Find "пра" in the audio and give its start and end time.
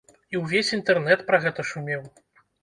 1.27-1.37